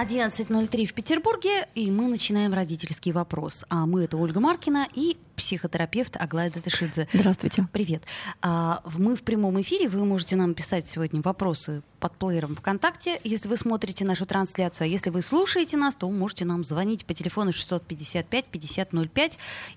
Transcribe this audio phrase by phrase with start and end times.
[0.00, 3.66] 11.03 в Петербурге, и мы начинаем родительский вопрос.
[3.68, 7.06] А мы это Ольга Маркина и психотерапевт Аглая Датышидзе.
[7.12, 7.68] Здравствуйте.
[7.70, 8.04] Привет.
[8.40, 13.46] А, мы в прямом эфире, вы можете нам писать сегодня вопросы под плеером ВКонтакте, если
[13.50, 14.86] вы смотрите нашу трансляцию.
[14.86, 19.32] А если вы слушаете нас, то можете нам звонить по телефону 655-5005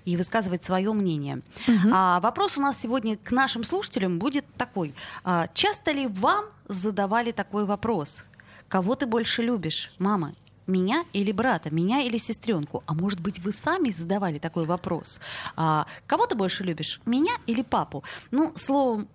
[0.06, 1.42] и высказывать свое мнение.
[1.68, 1.90] Угу.
[1.92, 4.94] А, вопрос у нас сегодня к нашим слушателям будет такой.
[5.22, 8.24] А, часто ли вам задавали такой вопрос?
[8.68, 10.34] Кого ты больше любишь, мама?
[10.66, 12.82] Меня или брата, меня или сестренку?
[12.86, 15.20] А может быть, вы сами задавали такой вопрос?
[15.56, 18.02] А, кого ты больше любишь, меня или папу?
[18.30, 19.06] Ну, словом,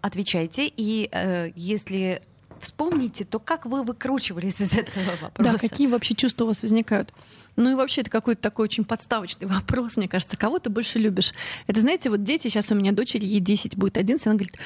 [0.00, 0.72] отвечайте.
[0.74, 2.22] И э, если
[2.58, 5.52] вспомните, то как вы выкручивались из этого вопроса?
[5.52, 7.12] Да, какие вообще чувства у вас возникают?
[7.56, 10.36] Ну и вообще это какой-то такой очень подставочный вопрос, мне кажется.
[10.36, 11.32] Кого ты больше любишь?
[11.66, 14.56] Это, знаете, вот дети, сейчас у меня дочери, ей 10 будет 11, она говорит,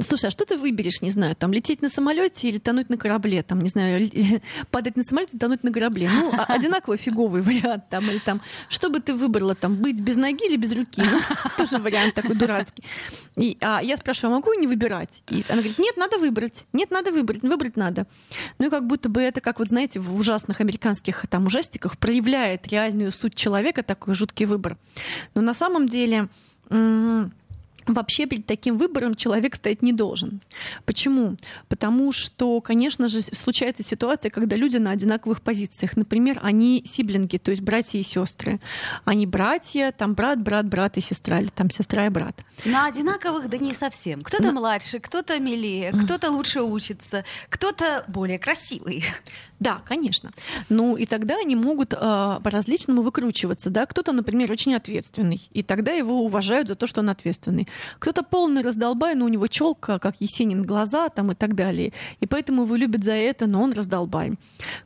[0.00, 3.42] слушай, а что ты выберешь, не знаю, там лететь на самолете или тонуть на корабле,
[3.42, 4.10] там, не знаю,
[4.70, 6.10] падать на самолете, тонуть на корабле.
[6.12, 10.16] Ну, а, одинаково фиговый вариант там, или там, что бы ты выбрала, там, быть без
[10.16, 11.02] ноги или без руки?
[11.02, 11.20] Ну,
[11.56, 12.84] тоже вариант такой дурацкий.
[13.36, 15.22] И, а я спрашиваю, а могу не выбирать?
[15.30, 16.66] И она говорит, нет, надо выбрать.
[16.72, 17.42] Нет, надо выбрать.
[17.42, 18.06] Выбрать надо.
[18.58, 22.33] Ну и как будто бы это, как вот, знаете, в ужасных американских там ужастиках проявляется
[22.34, 24.76] проявляет реальную суть человека, такой жуткий выбор.
[25.34, 26.28] Но на самом деле
[27.86, 30.40] Вообще перед таким выбором человек стоять не должен.
[30.86, 31.36] Почему?
[31.68, 35.96] Потому что, конечно же, случается ситуация, когда люди на одинаковых позициях.
[35.96, 38.60] Например, они сиблинги, то есть братья и сестры.
[39.04, 42.42] Они братья, там брат, брат, брат и сестра, или там сестра и брат.
[42.64, 44.22] На одинаковых, да не совсем.
[44.22, 44.52] Кто-то на...
[44.52, 49.04] младше, кто-то милее, кто-то лучше учится, кто-то более красивый.
[49.60, 50.30] Да, конечно.
[50.68, 53.70] Ну и тогда они могут э, по-различному выкручиваться.
[53.70, 53.86] Да?
[53.86, 57.68] Кто-то, например, очень ответственный, и тогда его уважают за то, что он ответственный.
[57.98, 61.92] Кто-то полный раздолбай, но у него челка, как Есенин, глаза там и так далее.
[62.20, 64.32] И поэтому его любят за это, но он раздолбай.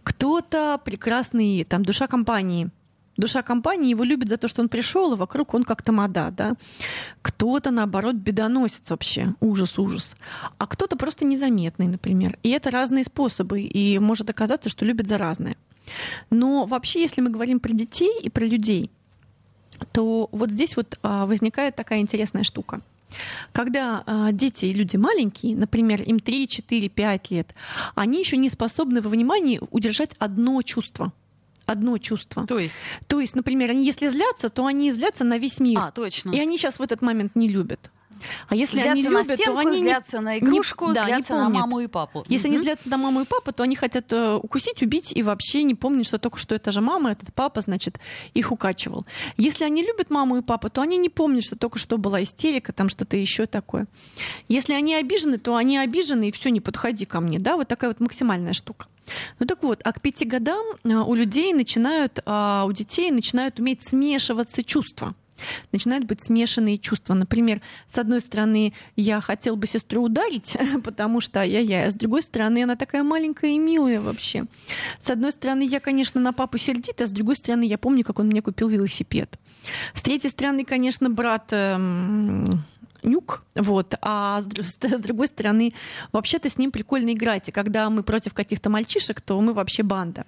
[0.03, 2.71] Кто-то прекрасный, там, душа компании,
[3.19, 6.55] душа компании его любит за то, что он пришел, и вокруг он как тамада, да.
[7.21, 10.17] Кто-то, наоборот, бедоносец вообще, ужас, ужас.
[10.57, 12.39] А кто-то просто незаметный, например.
[12.43, 15.57] И это разные способы, и может оказаться, что любят за разное.
[16.31, 18.91] Но вообще, если мы говорим про детей и про людей,
[19.93, 22.81] то вот здесь вот а, возникает такая интересная штука.
[23.53, 27.55] Когда э, дети и люди маленькие, например, им 3, 4, 5 лет,
[27.95, 31.13] они еще не способны во внимании удержать одно чувство
[31.69, 32.47] одно чувство.
[32.47, 32.75] То есть?
[33.07, 35.79] То есть, например, они если злятся, то они злятся на весь мир.
[35.79, 36.31] А, точно.
[36.31, 37.91] И они сейчас в этот момент не любят.
[38.49, 41.35] А если злятся они любят, на стенку, то они злятся на игрушку, не, да, злятся
[41.35, 42.25] на маму и папу.
[42.29, 42.55] Если угу.
[42.55, 45.75] они злятся на маму и папу, то они хотят э, укусить, убить и вообще не
[45.75, 48.01] помнят, что только что это же мама, этот папа, значит,
[48.35, 49.07] их укачивал.
[49.37, 52.73] Если они любят маму и папу, то они не помнят, что только что была истерика,
[52.73, 53.87] там что-то еще такое.
[54.49, 57.39] Если они обижены, то они обижены, и все, не подходи ко мне.
[57.39, 58.87] Да, вот такая вот максимальная штука.
[59.39, 63.59] Ну так вот, а к пяти годам а, у людей начинают, а, у детей начинают
[63.59, 65.15] уметь смешиваться чувства
[65.73, 67.15] начинают быть смешанные чувства.
[67.15, 72.23] Например, с одной стороны, я хотел бы сестру ударить, потому что я-я, а с другой
[72.23, 74.45] стороны, она такая маленькая и милая вообще.
[74.99, 78.19] С одной стороны, я, конечно, на папу сердит, а с другой стороны, я помню, как
[78.19, 79.39] он мне купил велосипед.
[79.95, 82.65] С третьей стороны, конечно, брат эм,
[83.03, 84.47] нюк, вот, а с,
[84.81, 85.75] с другой стороны,
[86.13, 90.25] вообще-то с ним прикольно играть, и когда мы против каких-то мальчишек, то мы вообще банда.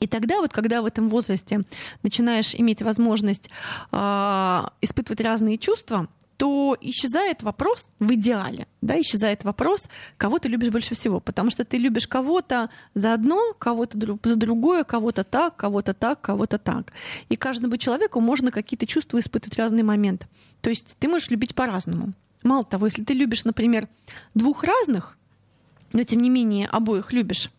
[0.00, 1.62] И тогда вот, когда в этом возрасте
[2.02, 3.50] начинаешь иметь возможность
[3.92, 10.70] э, испытывать разные чувства, то исчезает вопрос в идеале, да, исчезает вопрос, кого ты любишь
[10.70, 15.94] больше всего, потому что ты любишь кого-то за одно, кого-то за другое, кого-то так, кого-то
[15.94, 16.92] так, кого-то так.
[17.28, 20.28] И каждому человеку можно какие-то чувства испытывать в разный момент.
[20.60, 22.12] То есть ты можешь любить по-разному.
[22.44, 23.88] Мало того, если ты любишь, например,
[24.34, 25.17] двух разных,
[25.92, 27.50] но тем не менее обоих любишь,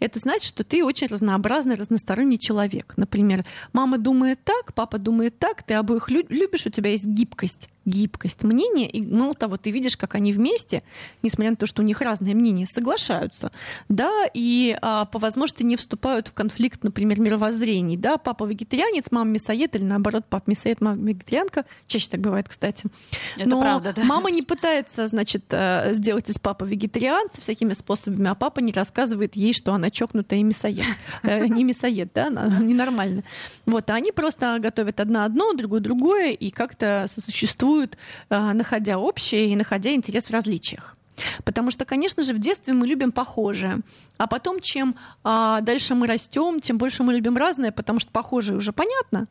[0.00, 2.94] это значит, что ты очень разнообразный, разносторонний человек.
[2.96, 8.42] Например, мама думает так, папа думает так, ты обоих любишь, у тебя есть гибкость гибкость
[8.42, 10.82] мнения, и мало того, ты видишь, как они вместе,
[11.22, 13.52] несмотря на то, что у них разные мнения, соглашаются,
[13.88, 19.30] да, и а, по возможности не вступают в конфликт, например, мировоззрений, да, папа вегетарианец, мама
[19.30, 22.86] мясоед, или наоборот, папа мясоед, мама вегетарианка, чаще так бывает, кстати.
[23.38, 24.04] Это Но правда, да.
[24.04, 29.36] мама не пытается, значит, э, сделать из папы вегетарианца всякими способами, а папа не рассказывает
[29.36, 30.84] ей, что она чокнутая и мясоед.
[31.22, 32.28] Э, не мясоед, да,
[32.60, 33.22] ненормально.
[33.64, 37.96] Вот, а они просто готовят одно одно, другое другое, и как-то сосуществуют существуют,
[38.30, 40.96] а, находя общее и находя интерес в различиях.
[41.44, 43.80] Потому что, конечно же, в детстве мы любим похожее.
[44.18, 44.94] А потом, чем
[45.24, 49.26] а, дальше мы растем, тем больше мы любим разное, потому что похожее уже понятно,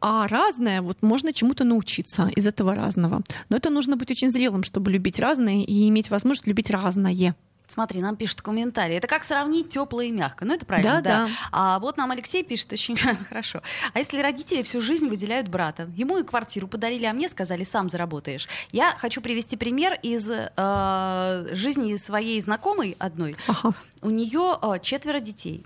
[0.00, 3.22] а разное, вот можно чему-то научиться из этого разного.
[3.50, 7.34] Но это нужно быть очень зрелым, чтобы любить разное и иметь возможность любить разное.
[7.68, 8.96] Смотри, нам пишут комментарии.
[8.96, 10.46] Это как сравнить теплое и мягкое.
[10.46, 11.26] Ну, это правильно, Да, да.
[11.26, 11.32] да.
[11.52, 12.96] А вот нам Алексей пишет очень
[13.28, 13.60] хорошо.
[13.92, 15.90] А если родители всю жизнь выделяют брата?
[15.94, 18.48] Ему и квартиру подарили, а мне сказали, сам заработаешь.
[18.72, 23.36] Я хочу привести пример из э, жизни своей знакомой одной.
[23.46, 23.74] Ага.
[24.00, 25.62] У нее э, четверо детей.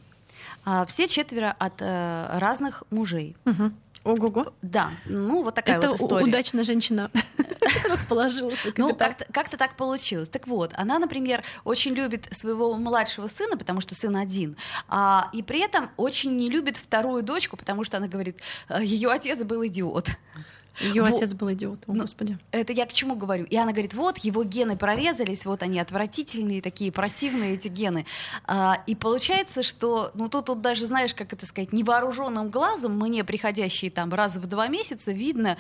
[0.65, 3.37] А, все четверо от э, разных мужей.
[3.45, 3.77] Мгм.
[4.05, 4.53] Ого-го.
[4.63, 6.25] Да, ну вот такая Это вот история.
[6.25, 7.11] удачно женщина
[7.89, 8.67] расположилась.
[8.77, 10.29] Ну, как-то, как-то так получилось.
[10.29, 14.57] Так вот, она, например, очень любит своего младшего сына, потому что сын один,
[14.89, 18.41] а, и при этом очень не любит вторую дочку, потому что она говорит,
[18.81, 20.09] ее отец был идиот.
[20.81, 22.39] Ее Во- отец был идиот, о, Ну, господи.
[22.51, 23.45] Это я к чему говорю?
[23.45, 28.07] И она говорит, вот, его гены прорезались, вот они отвратительные, такие противные эти гены.
[28.47, 33.25] А, и получается, что, ну тут, тут даже, знаешь, как это сказать, невооруженным глазом, мне
[33.25, 35.57] приходящие там раз в два месяца, видно,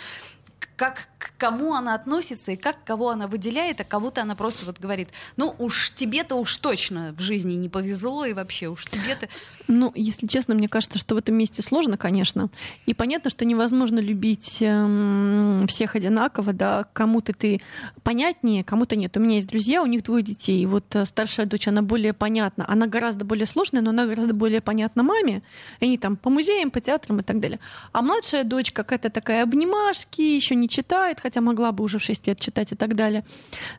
[0.76, 4.80] как к кому она относится и как кого она выделяет, а кому-то она просто вот
[4.80, 9.28] говорит, ну уж тебе-то уж точно в жизни не повезло и вообще уж тебе-то...
[9.68, 12.50] Ну, если честно, мне кажется, что в этом месте сложно, конечно.
[12.86, 17.60] И понятно, что невозможно любить эм, всех одинаково, да, кому-то ты
[18.02, 19.16] понятнее, кому-то нет.
[19.16, 20.60] У меня есть друзья, у них двое детей.
[20.60, 22.64] И вот э, старшая дочь, она более понятна.
[22.68, 25.42] Она гораздо более сложная, но она гораздо более понятна маме.
[25.80, 27.60] Они там по музеям, по театрам и так далее.
[27.92, 32.26] А младшая дочь какая-то такая обнимашки, еще не читает, хотя могла бы уже в 6
[32.26, 33.24] лет читать и так далее.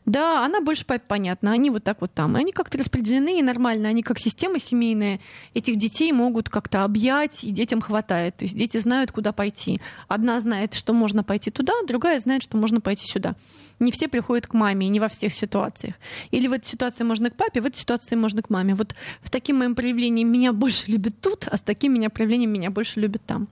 [0.06, 1.52] Да, она больше папе понятна.
[1.52, 2.36] Они вот так вот там.
[2.36, 3.88] И они как-то распределены и нормально.
[3.88, 5.20] Они как система семейная
[5.54, 8.36] этих детей могут как-то объять, и детям хватает.
[8.36, 9.80] То есть дети знают, куда пойти.
[10.08, 13.34] Одна знает, что можно пойти туда, другая знает, что можно пойти сюда.
[13.80, 15.94] Не все приходят к маме, не во всех ситуациях.
[16.30, 18.74] Или в этой ситуации можно к папе, в этой ситуации можно к маме.
[18.74, 22.70] Вот в таким моим проявлением меня больше любят тут, а с таким меня проявлением меня
[22.70, 23.48] больше любят там.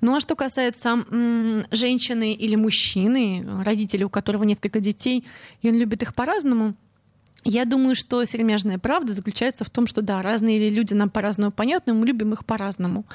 [0.00, 2.69] Ну а что касается м, женщины или мужчины,
[3.64, 5.26] родители, у которого несколько детей,
[5.62, 6.74] и он любит их по-разному,
[7.44, 11.94] я думаю, что сермяжная правда заключается в том, что да, разные люди нам по-разному понятны,
[11.94, 13.06] мы любим их по-разному.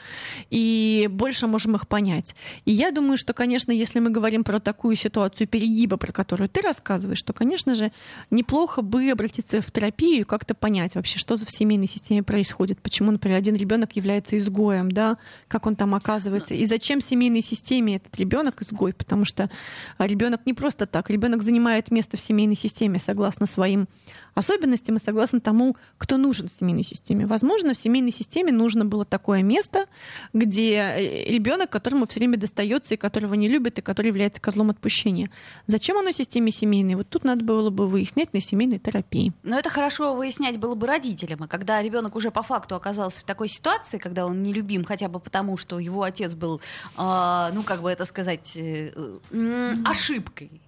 [0.50, 2.36] И больше можем их понять.
[2.66, 6.62] И я думаю, что, конечно, если мы говорим про такую ситуацию перегиба, про которую ты
[6.62, 7.92] рассказываешь, то, конечно же,
[8.32, 13.12] неплохо бы обратиться в терапию и как-то понять вообще, что в семейной системе происходит, почему,
[13.12, 15.18] например, один ребенок является изгоем, да,
[15.48, 19.52] как он там оказывается, и зачем семейной системе этот ребенок изгой, потому что
[20.00, 23.88] ребенок не просто так, ребенок занимает место в семейной системе согласно своим
[24.36, 27.26] особенностям и согласно тому, кто нужен в семейной системе.
[27.26, 29.86] Возможно, в семейной системе нужно было такое место,
[30.34, 35.32] где ребенок, которому все время достается и которого не любят, и который является козлом отпущения.
[35.68, 36.96] Зачем оно системе семейной?
[36.96, 39.34] Вот тут надо было бы выяснять на семейной терапии.
[39.44, 41.46] Но это хорошо выяснять было бы родителям.
[41.46, 45.20] И когда ребенок уже по факту оказался в такой ситуации, когда он нелюбим хотя бы
[45.20, 46.60] потому, что его отец был,
[46.98, 48.92] э, ну как бы это сказать, э,
[49.32, 50.62] э, ошибкой.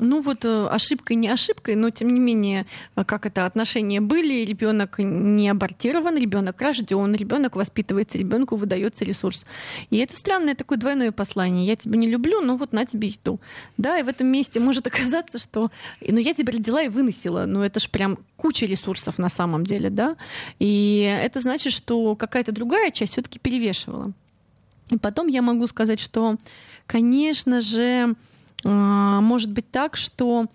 [0.00, 2.66] Ну вот э, ошибкой не ошибкой, но тем не менее,
[2.96, 9.44] э, как это отношения были, ребенок не абортирован, ребенок рожден, ребенок воспитывается, ребенку выдается ресурс.
[9.90, 11.66] И это странное такое двойное послание.
[11.66, 13.40] Я тебя не люблю, но вот на тебе еду.
[13.76, 17.44] Да, и в этом месте может оказаться, что ну я тебя родила и выносила.
[17.46, 20.16] Ну это ж прям куча ресурсов на самом деле, да.
[20.58, 24.12] И это значит, что какая-то другая часть все-таки перевешивала.
[24.90, 26.36] И потом я могу сказать, что,
[26.86, 28.14] конечно же,
[28.64, 30.46] может быть так, что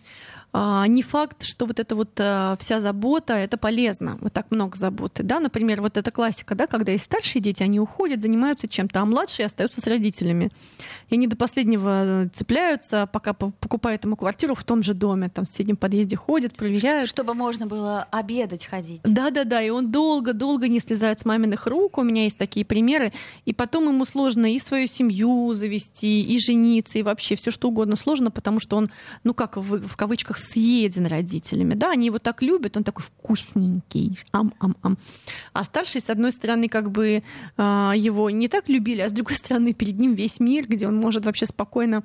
[0.55, 4.77] а, не факт, что вот эта вот а, вся забота, это полезно, вот так много
[4.77, 9.01] заботы, да, например, вот эта классика, да, когда есть старшие дети, они уходят, занимаются чем-то,
[9.01, 10.51] а младшие остаются с родителями,
[11.13, 15.45] и они до последнего цепляются, пока по- покупают ему квартиру в том же доме, там
[15.45, 17.07] в соседнем подъезде ходят, проверяют.
[17.07, 19.01] Чтобы можно было обедать ходить.
[19.03, 23.13] Да-да-да, и он долго-долго не слезает с маминых рук, у меня есть такие примеры,
[23.45, 27.95] и потом ему сложно и свою семью завести, и жениться, и вообще все что угодно
[27.95, 28.89] сложно, потому что он,
[29.23, 34.17] ну как в, в кавычках, съеден родителями, да, они его так любят, он такой вкусненький,
[34.31, 34.97] ам-ам-ам.
[35.53, 37.21] А старший, с одной стороны, как бы
[37.55, 41.02] а, его не так любили, а с другой стороны, перед ним весь мир, где он
[41.03, 42.03] может вообще спокойно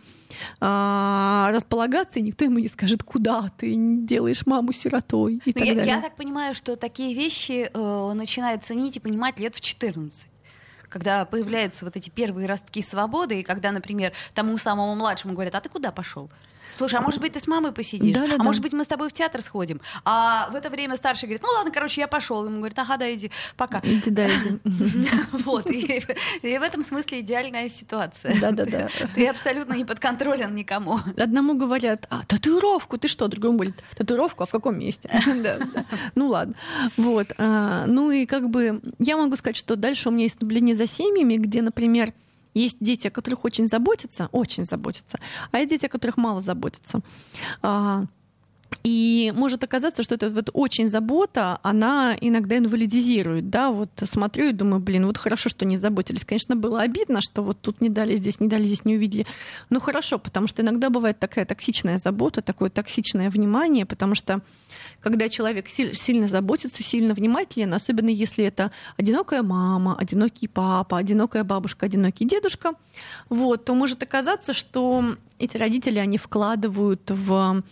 [0.60, 5.64] а, располагаться, и никто ему не скажет, куда ты делаешь маму сиротой и Ну, так
[5.64, 5.94] я, далее.
[5.94, 10.28] я так понимаю, что такие вещи э, он начинает ценить и понимать лет в 14
[10.88, 15.60] когда появляются вот эти первые ростки свободы, и когда, например, тому самому младшему говорят, а
[15.60, 16.30] ты куда пошел?
[16.72, 18.14] Слушай, а может быть, ты с мамой посидишь?
[18.14, 18.44] Да, да, а да.
[18.44, 19.80] может быть, мы с тобой в театр сходим?
[20.04, 22.44] А в это время старший говорит, ну ладно, короче, я пошел.
[22.44, 23.80] Ему говорит, ага, да, иди, пока.
[23.84, 24.58] Иди, да, иди.
[25.44, 26.02] Вот, и,
[26.42, 28.38] и в этом смысле идеальная ситуация.
[28.40, 28.88] Да-да-да.
[29.14, 31.00] Ты абсолютно не подконтролен никому.
[31.16, 33.28] Одному говорят, а, татуировку, ты что?
[33.28, 35.10] Другому говорит, татуировку, а в каком месте?
[35.38, 35.84] Да, да.
[36.14, 36.54] Ну ладно.
[36.96, 37.28] Вот.
[37.38, 40.86] а, Ну и как бы я могу сказать, что дальше у меня есть наблюдение за
[40.86, 42.12] семьями, где, например,
[42.58, 45.18] есть дети, о которых очень заботятся, очень заботятся,
[45.50, 47.00] а есть дети, о которых мало заботятся.
[47.62, 48.04] А,
[48.82, 54.52] И может оказаться, что эта вот очень забота, она иногда инвалидизирует, да, вот смотрю и
[54.52, 56.24] думаю, блин, вот хорошо, что не заботились.
[56.24, 59.26] Конечно, было обидно, что вот тут не дали, здесь не дали, здесь не увидели.
[59.70, 64.42] Но хорошо, потому что иногда бывает такая токсичная забота, такое токсичное внимание, потому что
[65.00, 71.42] когда человек силь- сильно заботится, сильно внимателен, особенно если это одинокая мама, одинокий папа, одинокая
[71.42, 72.72] бабушка, одинокий дедушка,
[73.28, 77.62] вот, то может оказаться, что эти родители, они вкладывают в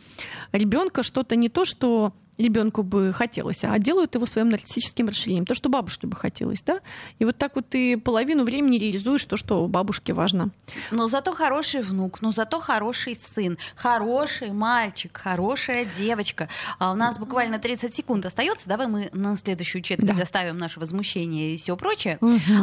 [0.53, 5.55] ребенка что-то не то, что ребенку бы хотелось, а делают его своим нарциссическим расширением, то,
[5.55, 6.81] что бабушке бы хотелось, да?
[7.19, 10.51] И вот так вот ты половину времени реализуешь то, что бабушке важно.
[10.91, 16.49] Но зато хороший внук, но зато хороший сын, хороший мальчик, хорошая девочка.
[16.79, 18.69] А у нас буквально 30 секунд остается.
[18.69, 20.15] Давай мы на следующую четверть Да.
[20.15, 22.19] заставим наше возмущение и все прочее.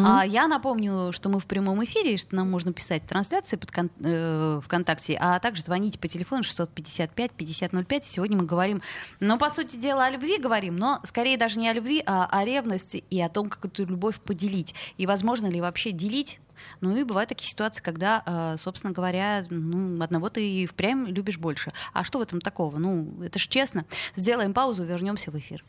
[0.06, 3.90] А, я напомню, что мы в прямом эфире, что нам можно писать трансляции под кон-
[4.04, 8.06] э, ВКонтакте, а также звонить по телефону 655-5005.
[8.06, 8.82] Сегодня мы говорим,
[9.20, 12.44] ну, по сути дела, о любви говорим, но скорее даже не о любви, а о
[12.46, 14.76] ревности и о том, как эту любовь поделить.
[14.98, 16.40] И возможно ли вообще делить
[16.82, 21.38] ну и бывают такие ситуации, когда, э, собственно говоря, ну, одного ты и впрямь любишь
[21.38, 21.74] больше.
[21.94, 22.78] А что в этом такого?
[22.78, 23.86] Ну, это ж честно.
[24.16, 25.64] Сделаем паузу, вернемся в эфир.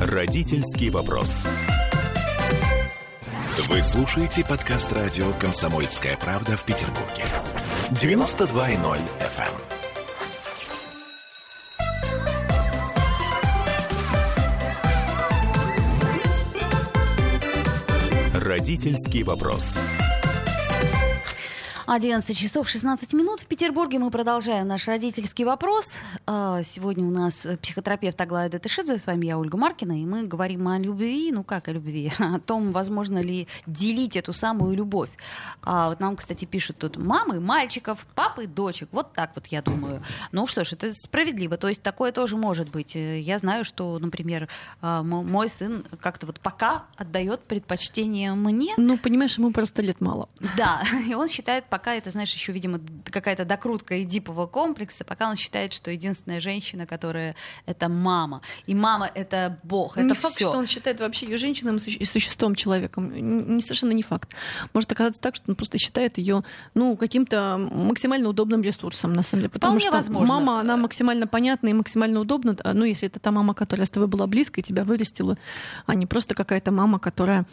[0.00, 1.46] Родительский вопрос.
[3.68, 7.24] Вы слушаете подкаст радио «Комсомольская правда» в Петербурге.
[7.92, 9.54] 92.0 FM.
[18.34, 19.78] Родительский вопрос.
[21.86, 24.00] 11 часов 16 минут в Петербурге.
[24.00, 25.92] Мы продолжаем наш родительский вопрос.
[26.28, 30.66] А, Сегодня у нас психотерапевт Аглая Датышидзе, с вами я, Ольга Маркина, и мы говорим
[30.66, 35.10] о любви, ну как о любви, о том, возможно ли делить эту самую любовь.
[35.62, 38.88] А вот нам, кстати, пишут тут мамы, мальчиков, папы, дочек.
[38.90, 40.02] Вот так вот я думаю.
[40.32, 41.56] Ну что ж, это справедливо.
[41.58, 42.96] То есть такое тоже может быть.
[42.96, 44.48] Э, Я знаю, что, например,
[44.82, 50.28] мо- мой сын как-то вот пока отдает предпочтение мне, Ну, понимаешь, ему просто лет мало.
[50.56, 52.80] да, и он считает, пока это, знаешь, еще, видимо,
[53.12, 57.34] какая-то докрутка эдипового комплекса, пока он считает, что единственная женщина, которая
[57.66, 58.40] это мама.
[58.66, 60.48] И мама это Бог, это не факт, все.
[60.48, 63.12] что он считает вообще ее женщиной и существом, человеком.
[63.56, 64.30] Не, совершенно не факт.
[64.74, 66.42] Может оказаться так, что он просто считает ее
[66.74, 69.50] ну, каким-то максимально удобным ресурсом, на самом деле.
[69.50, 70.34] Потому Вполне что возможно.
[70.34, 72.56] мама, она максимально понятна и максимально удобна.
[72.64, 75.36] а, Ну, если это та мама, которая с тобой была близко и тебя вырастила,
[75.86, 77.44] а не просто какая-то мама, которая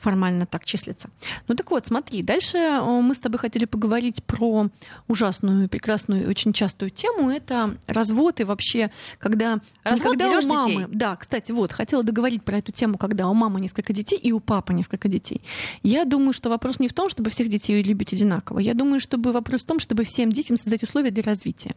[0.00, 1.10] формально так числится.
[1.48, 4.68] Ну так вот, смотри, дальше э, мы с тобой хотели поговорить про
[5.08, 7.30] ужасную, прекрасную очень частую тему.
[7.30, 9.54] Это развод и вообще, когда...
[9.54, 10.86] не Развод, когда у мамы, детей.
[10.90, 14.40] да, кстати, вот, хотела договорить про эту тему, когда у мамы несколько детей и у
[14.40, 15.42] папы несколько детей.
[15.82, 18.58] Я думаю, что вопрос не в том, чтобы всех детей любить одинаково.
[18.58, 21.74] Я думаю, чтобы вопрос в том, чтобы всем детям создать условия для развития.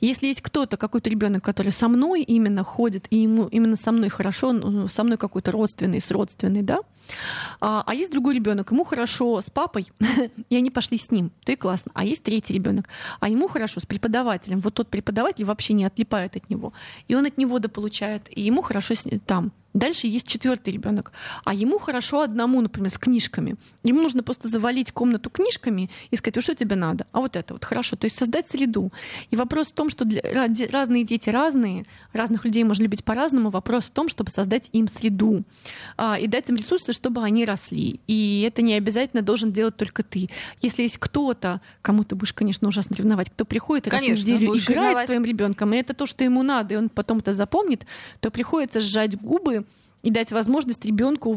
[0.00, 4.08] Если есть кто-то, какой-то ребенок, который со мной именно ходит, и ему именно со мной
[4.08, 6.80] хорошо, ну, со мной какой-то родственный, с родственный, да,
[7.60, 9.90] а, а есть другой ребенок, ему хорошо с папой,
[10.50, 11.92] и они пошли с ним, то и классно.
[11.94, 12.88] А есть третий ребенок,
[13.20, 14.60] а ему хорошо с преподавателем.
[14.60, 16.72] Вот тот преподаватель вообще не отлипает от него,
[17.08, 19.52] и он от него дополучает, и ему хорошо с- там.
[19.74, 21.12] Дальше есть четвертый ребенок,
[21.44, 23.56] а ему хорошо одному, например, с книжками.
[23.82, 27.54] Ему нужно просто завалить комнату книжками и сказать, вот что тебе надо, а вот это
[27.54, 27.96] вот хорошо.
[27.96, 28.92] То есть создать среду.
[29.30, 30.22] И вопрос в том, что для,
[30.70, 33.50] разные дети разные, разных людей можно любить по-разному.
[33.50, 35.42] Вопрос в том, чтобы создать им среду
[35.96, 38.00] а, и дать им ресурсы, чтобы они росли.
[38.06, 40.28] И это не обязательно должен делать только ты.
[40.60, 44.22] Если есть кто-то, кому ты будешь, конечно, ужасно ревновать, кто приходит и раз в Конечно,
[44.22, 45.04] неделю играет ревновать.
[45.04, 47.86] с твоим ребенком, и это то, что ему надо, и он потом это запомнит,
[48.20, 49.61] то приходится сжать губы
[50.02, 51.36] и дать возможность ребенку,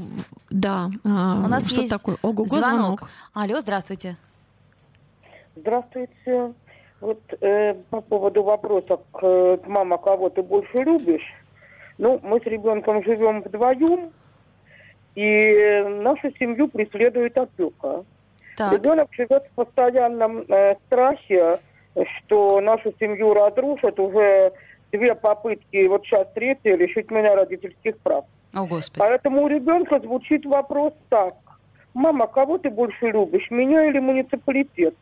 [0.50, 3.10] да, а, У нас что есть такое, ого, звонок.
[3.34, 4.18] Алло, здравствуйте.
[5.56, 6.54] Здравствуйте.
[7.00, 11.34] Вот э, по поводу вопроса, к, к мама, кого ты больше любишь.
[11.98, 14.12] Ну, мы с ребенком живем вдвоем,
[15.14, 18.04] и нашу семью преследует опека.
[18.58, 21.60] Так, Ребенок живет в постоянном э, страхе,
[22.18, 24.54] что нашу семью разрушат уже
[24.92, 28.26] две попытки, вот сейчас третья, лишить меня родительских прав.
[28.56, 29.00] О господи.
[29.00, 31.36] Поэтому у ребенка звучит вопрос так.
[31.94, 34.96] Мама, кого ты больше любишь, меня или муниципалитет?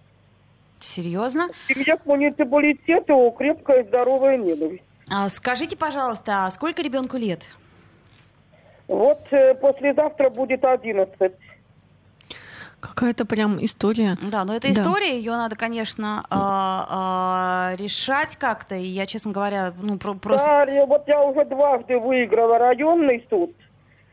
[0.79, 1.47] Серьезно?
[1.67, 4.83] Семья к муниципалитету крепкая здоровая ненависть.
[5.09, 7.41] А, скажите, пожалуйста, а сколько ребенку лет?
[8.87, 11.31] Вот э, послезавтра будет 11.
[12.79, 14.17] Какая-то прям история.
[14.21, 14.73] Да, но это Да.
[14.73, 17.32] история, ее надо, конечно, а, а,
[17.83, 18.75] решать как-то.
[18.75, 20.47] И я, честно говоря, ну про- просто.
[20.65, 23.51] Да, вот я уже дважды выиграла районный суд,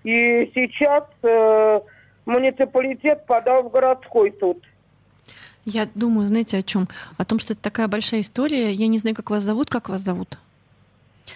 [0.05, 1.81] и сейчас э,
[2.27, 4.62] муниципалитет подал в городской суд.
[5.65, 6.89] Я думаю, знаете, о чем?
[7.19, 8.73] О том, что это такая большая история.
[8.73, 9.69] Я не знаю, как вас зовут.
[9.71, 10.39] Как вас зовут?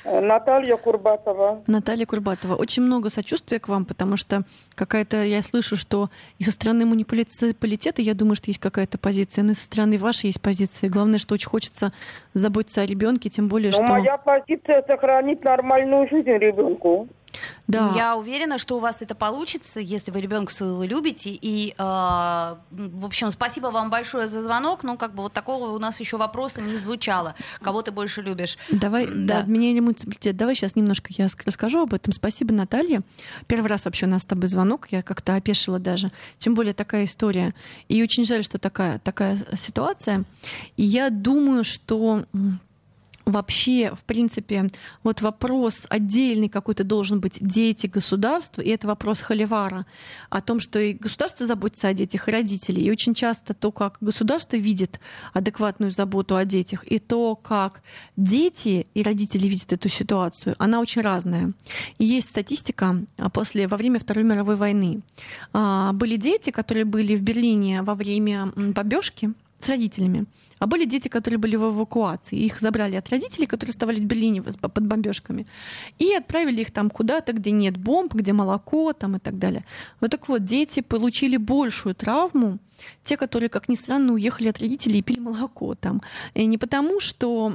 [0.04, 1.62] Э, Наталья Курбатова.
[1.66, 2.54] Наталья Курбатова.
[2.54, 4.42] Очень много сочувствия к вам, потому что
[4.74, 9.52] какая-то, я слышу, что и со стороны муниципалитета, я думаю, что есть какая-то позиция, но
[9.52, 10.90] и со стороны вашей есть позиция.
[10.90, 11.92] Главное, что очень хочется
[12.34, 13.86] заботиться о ребенке, тем более, Но что...
[13.86, 17.08] моя позиция сохранить нормальную жизнь ребенку.
[17.66, 17.92] Да.
[17.96, 21.30] Я уверена, что у вас это получится, если вы ребенка своего любите.
[21.30, 24.82] И, а, в общем, спасибо вам большое за звонок.
[24.82, 27.34] Ну, как бы вот такого у нас еще вопроса не звучало.
[27.62, 28.58] Кого ты больше любишь?
[28.70, 29.44] Давай, да, да.
[29.44, 30.36] меня не муниципалитет.
[30.36, 32.12] Давай сейчас немножко я ск- расскажу об этом.
[32.12, 33.02] Спасибо, Наталья.
[33.46, 36.10] Первый раз вообще у нас с тобой звонок, я как-то опешила даже.
[36.38, 37.54] Тем более такая история.
[37.88, 40.24] И очень жаль, что такая, такая ситуация.
[40.76, 42.24] И я думаю, что
[43.24, 44.66] вообще, в принципе,
[45.02, 49.86] вот вопрос отдельный какой-то должен быть дети государства, и это вопрос Холивара
[50.30, 52.80] о том, что и государство заботится о детях, и родители.
[52.80, 55.00] И очень часто то, как государство видит
[55.32, 57.82] адекватную заботу о детях, и то, как
[58.16, 61.52] дети и родители видят эту ситуацию, она очень разная.
[61.98, 65.00] И есть статистика а, после, во время Второй мировой войны.
[65.52, 69.32] А, Были дети, которые были в Берлине во время бомбежки
[69.64, 70.26] с родителями,
[70.58, 72.38] а были дети, которые были в эвакуации.
[72.38, 75.46] Их забрали от родителей, которые оставались в Берлине под бомбежками,
[75.98, 79.64] и отправили их там куда-то, где нет бомб, где молоко там и так далее.
[80.00, 82.58] Вот так вот, дети получили большую травму,
[83.02, 86.02] те, которые, как ни странно, уехали от родителей и пили молоко там.
[86.34, 87.52] И не потому, что,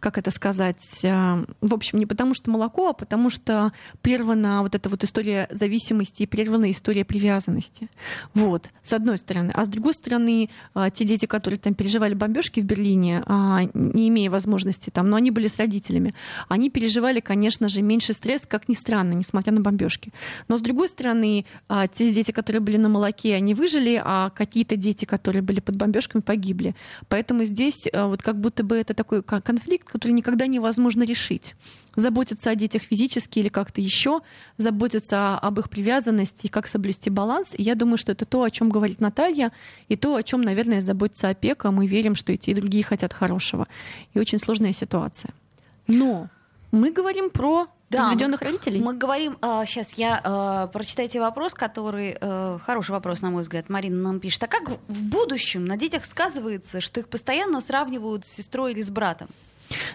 [0.00, 3.72] как это сказать, а, в общем, не потому, что молоко, а потому что
[4.02, 7.88] прервана вот эта вот история зависимости и прервана история привязанности.
[8.34, 9.52] Вот, с одной стороны.
[9.54, 10.50] А с другой стороны,
[10.86, 15.16] а, те дети, которые там переживали бомбежки в Берлине, а, не имея возможности там, но
[15.16, 16.14] они были с родителями,
[16.48, 20.12] они переживали, конечно же, меньше стресс, как ни странно, несмотря на бомбежки.
[20.48, 24.76] Но с другой стороны, а, те дети, которые были на молоке, они выжили, а какие-то
[24.76, 26.74] дети, которые были под бомбежками, погибли.
[27.08, 31.54] Поэтому здесь а, вот как будто бы это такой ко- конфликт, который никогда невозможно решить.
[31.96, 34.20] Заботиться о детях физически или как-то еще,
[34.58, 37.54] заботиться об их привязанности как соблюсти баланс.
[37.56, 39.50] И я думаю, что это то, о чем говорит Наталья,
[39.88, 41.70] и то, о чем, наверное, заботится опека.
[41.70, 43.66] Мы верим, что и те, и другие хотят хорошего.
[44.14, 45.30] И очень сложная ситуация.
[45.86, 46.28] Но
[46.72, 48.80] мы говорим про Да, разведенных родителей.
[48.80, 49.36] Мы говорим,
[49.66, 54.42] сейчас я а, прочитайте вопрос, который э, хороший вопрос, на мой взгляд, Марина нам пишет.
[54.42, 58.82] А как в- в будущем на детях сказывается, что их постоянно сравнивают с сестрой или
[58.82, 59.28] с братом?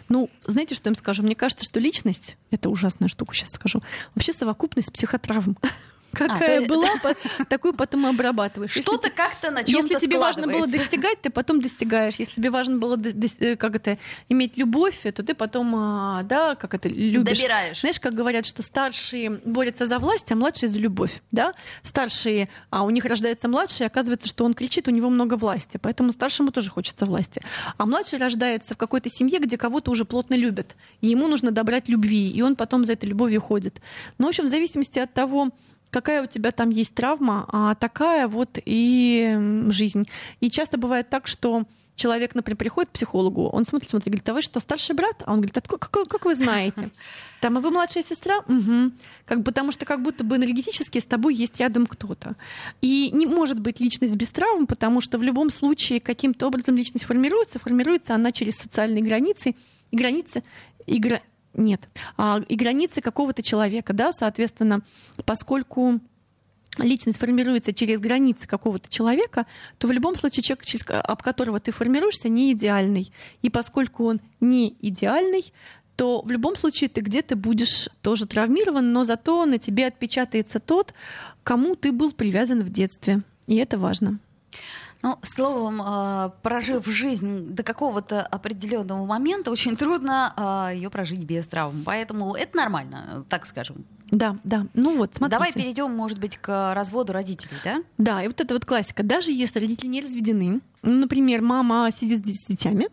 [0.09, 1.23] Ну, знаете, что я им скажу?
[1.23, 3.81] Мне кажется, что личность, это ужасная штука, сейчас скажу,
[4.15, 5.57] вообще совокупность психотравм.
[6.11, 8.71] Какая то- была, по- такую потом и обрабатываешь.
[8.71, 12.15] Что-то как-то на чем-то Если тебе важно было достигать, ты потом достигаешь.
[12.15, 12.99] Если тебе важно было
[13.39, 13.97] э, как это,
[14.29, 17.39] иметь любовь, то ты потом, а, да, как это, любишь.
[17.39, 17.79] Добираешь.
[17.79, 21.53] Знаешь, как говорят, что старшие борются за власть, а младшие за любовь, да?
[21.83, 25.79] Старшие, а у них рождается младший, и оказывается, что он кричит, у него много власти,
[25.81, 27.41] поэтому старшему тоже хочется власти.
[27.77, 31.89] А младший рождается в какой-то семье, где кого-то уже плотно любят, и ему нужно добрать
[31.89, 33.81] любви, и он потом за этой любовью ходит.
[34.17, 35.49] Ну, в общем, в зависимости от того,
[35.91, 39.37] какая у тебя там есть травма, а такая вот и
[39.69, 40.07] жизнь.
[40.39, 44.33] И часто бывает так, что человек, например, приходит к психологу, он смотрит, смотрит, говорит, а
[44.33, 45.21] вы что, старший брат?
[45.25, 46.89] А он говорит, а как, как- как вы знаете?
[47.41, 48.39] Там, а вы младшая сестра?
[48.47, 48.91] Угу.
[49.25, 52.33] Как, потому что как будто бы энергетически с тобой есть рядом кто-то.
[52.81, 57.05] И не может быть личность без травм, потому что в любом случае каким-то образом личность
[57.05, 59.55] формируется, формируется она через социальные границы,
[59.91, 60.43] и границы,
[60.87, 60.99] и
[61.53, 64.81] нет, а, и границы какого-то человека, да, соответственно,
[65.25, 65.99] поскольку
[66.77, 69.45] личность формируется через границы какого-то человека,
[69.77, 73.11] то в любом случае человек, об которого ты формируешься, не идеальный.
[73.41, 75.51] И поскольку он не идеальный,
[75.95, 80.93] то в любом случае ты где-то будешь тоже травмирован, но зато на тебе отпечатается тот,
[81.43, 83.21] кому ты был привязан в детстве.
[83.47, 84.19] И это важно.
[85.03, 91.83] Ну, словом, а, прожив жизнь до какого-то определенного момента, очень трудно ее прожить без травм.
[91.85, 93.85] Поэтому это нормально, так скажем.
[94.11, 94.67] Да, да.
[94.73, 95.37] Ну вот, смотрите.
[95.37, 97.81] Давай перейдем, может быть, к разводу родителей, да?
[97.97, 99.03] Да, и вот это вот классика.
[99.03, 102.89] Даже если родители не разведены, ну, например, мама сидит с детьми,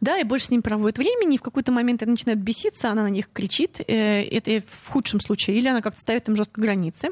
[0.00, 3.02] да, и больше с ними проводит времени, и в какой-то момент они начинают беситься, она
[3.02, 7.08] на них кричит, э, это в худшем случае, или она как-то ставит им жестко границы.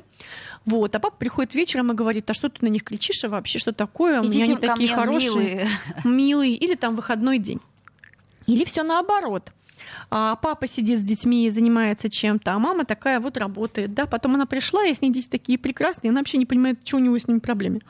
[0.65, 3.59] Вот, а папа приходит вечером и говорит, а что ты на них кричишь, а вообще
[3.59, 5.69] что такое, у меня они такие мне, хорошие, милые.
[6.05, 7.61] милые, или там выходной день.
[8.47, 9.53] Или все наоборот.
[10.11, 13.95] А папа сидит с детьми и занимается чем-то, а мама такая вот работает.
[13.95, 14.07] Да?
[14.07, 17.01] Потом она пришла, и с ней дети такие прекрасные, она вообще не понимает, что у
[17.01, 17.81] него с ними проблемы.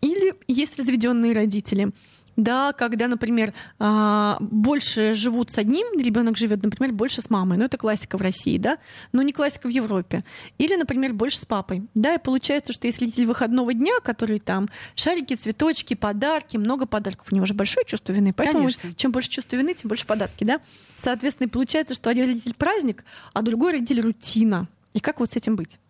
[0.00, 1.90] Или есть разведенные родители.
[2.38, 7.58] Да, когда, например, а, больше живут с одним, ребенок живет, например, больше с мамой.
[7.58, 8.78] Ну, это классика в России, да,
[9.10, 10.24] но не классика в Европе.
[10.56, 11.82] Или, например, больше с папой.
[11.94, 17.26] Да, и получается, что если родитель выходного дня, который там шарики, цветочки, подарки, много подарков,
[17.32, 18.32] у него же большое чувство вины.
[18.32, 18.94] Поэтому Конечно.
[18.94, 20.60] чем больше чувство вины, тем больше подарки, да.
[20.96, 24.68] Соответственно, получается, что один родитель праздник, а другой родитель рутина.
[24.92, 25.80] И как вот с этим быть?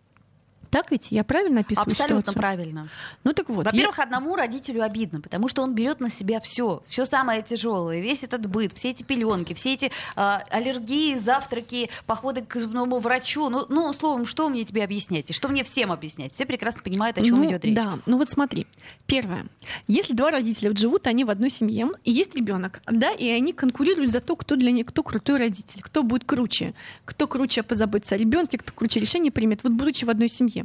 [0.69, 2.35] Так ведь я правильно описываю Абсолютно ситуацию?
[2.35, 2.89] правильно.
[3.23, 3.65] Ну так вот.
[3.65, 8.23] Во-первых, одному родителю обидно, потому что он берет на себя все, все самое тяжелое, весь
[8.23, 13.49] этот быт, все эти пеленки, все эти а, аллергии, завтраки, походы к зубному врачу.
[13.49, 15.29] Ну, ну, словом, что мне тебе объяснять?
[15.31, 16.33] И что мне всем объяснять?
[16.33, 17.75] Все прекрасно понимают, о чем ну, идет речь.
[17.75, 18.67] Да, ну вот смотри.
[19.05, 19.45] Первое.
[19.87, 23.53] Если два родителя вот живут, они в одной семье, и есть ребенок, да, и они
[23.53, 26.73] конкурируют за то, кто для них, кто крутой родитель, кто будет круче,
[27.05, 30.58] кто круче позаботится о ребенке, кто круче решение примет, вот будучи в одной семье.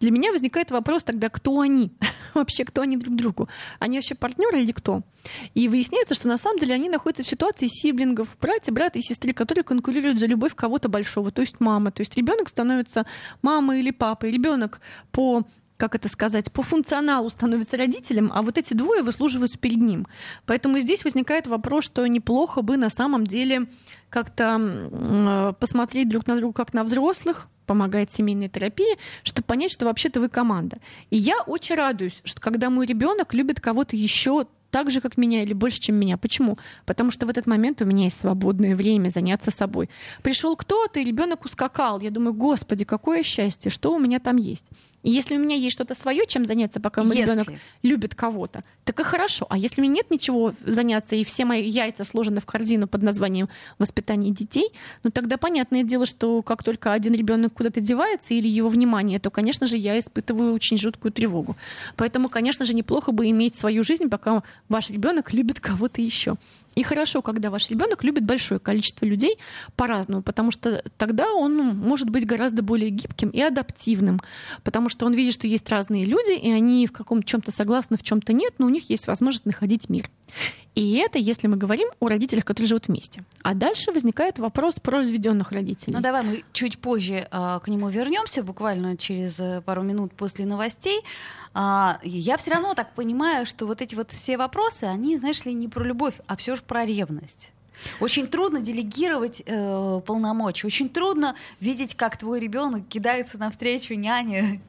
[0.00, 1.92] Для меня возникает вопрос тогда, кто они?
[2.34, 3.48] вообще, кто они друг другу?
[3.78, 5.02] Они вообще партнеры или кто?
[5.54, 9.32] И выясняется, что на самом деле они находятся в ситуации сиблингов, братья, брата и сестры,
[9.32, 11.90] которые конкурируют за любовь кого-то большого, то есть мама.
[11.90, 13.06] То есть ребенок становится
[13.42, 14.30] мамой или папой.
[14.30, 19.78] Ребенок по как это сказать, по функционалу становится родителем, а вот эти двое выслуживаются перед
[19.78, 20.06] ним.
[20.46, 23.66] Поэтому здесь возникает вопрос, что неплохо бы на самом деле
[24.08, 29.84] как-то э, посмотреть друг на друга как на взрослых, помогает семейная терапия, чтобы понять, что
[29.84, 30.78] вообще-то вы команда.
[31.10, 35.42] И я очень радуюсь, что когда мой ребенок любит кого-то еще так же, как меня,
[35.42, 36.18] или больше, чем меня.
[36.18, 36.54] Почему?
[36.84, 39.88] Потому что в этот момент у меня есть свободное время заняться собой.
[40.22, 41.98] Пришел кто-то, и ребенок ускакал.
[42.00, 44.66] Я думаю, господи, какое счастье, что у меня там есть.
[45.06, 47.30] И если у меня есть что-то свое, чем заняться, пока мой Если.
[47.30, 47.52] ребенок
[47.84, 49.46] любит кого-то, так и хорошо.
[49.48, 53.02] А если у меня нет ничего заняться, и все мои яйца сложены в корзину под
[53.02, 54.68] названием воспитание детей,
[55.04, 59.30] ну тогда понятное дело, что как только один ребенок куда-то девается или его внимание, то,
[59.30, 61.54] конечно же, я испытываю очень жуткую тревогу.
[61.94, 66.36] Поэтому, конечно же, неплохо бы иметь свою жизнь, пока ваш ребенок любит кого-то еще.
[66.74, 69.38] И хорошо, когда ваш ребенок любит большое количество людей
[69.76, 74.20] по-разному, потому что тогда он ну, может быть гораздо более гибким и адаптивным,
[74.62, 78.02] потому что он видит, что есть разные люди, и они в каком-то чем-то согласны, в
[78.02, 80.10] чем-то нет, но у них есть возможность находить мир.
[80.76, 83.24] И это, если мы говорим о родителях, которые живут вместе.
[83.42, 85.94] А дальше возникает вопрос про разведенных родителей.
[85.94, 90.44] Ну давай мы чуть позже а, к нему вернемся, буквально через э, пару минут после
[90.44, 91.00] новостей.
[91.54, 95.54] А, я все равно так понимаю, что вот эти вот все вопросы, они, знаешь ли,
[95.54, 97.52] не про любовь, а все же про ревность.
[98.00, 104.60] Очень трудно делегировать э, полномочия, очень трудно видеть, как твой ребенок кидается навстречу няне.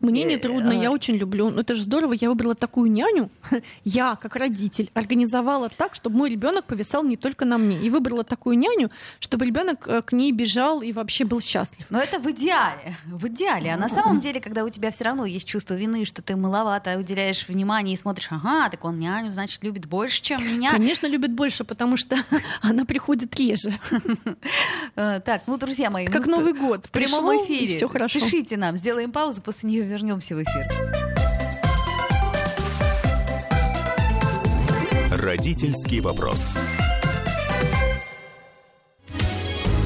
[0.00, 0.74] Мне не Э, трудно, а.
[0.74, 1.50] я очень люблю.
[1.50, 3.30] Ну это же здорово, я выбрала такую няню.
[3.84, 7.80] Я, как родитель, организовала так, чтобы мой ребенок повисал не только на мне.
[7.80, 11.86] И выбрала такую няню, чтобы ребенок э, к ней бежал и вообще был счастлив.
[11.90, 13.72] Но это в идеале, в идеале.
[13.74, 16.98] А на самом деле, когда у тебя все равно есть чувство вины, что ты маловато
[16.98, 20.70] уделяешь внимание и смотришь, ага, так он няню, значит, любит больше, чем меня.
[20.70, 22.16] Конечно, любит больше, потому что
[22.62, 23.78] она приходит реже.
[24.96, 26.86] Э, Так, ну, друзья мои, Как ну, Новый год.
[26.86, 27.74] в прямом эфире.
[27.74, 28.18] и всё хорошо.
[28.20, 30.68] Пишите нам, сделаем паузу, после нее вернемся в эфир.
[35.10, 36.40] Родительский вопрос.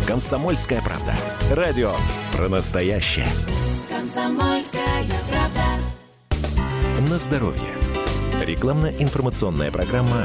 [0.07, 1.14] Комсомольская правда.
[1.50, 1.92] Радио
[2.35, 3.27] про настоящее.
[7.11, 7.61] На здоровье.
[8.44, 10.24] Рекламно-информационная программа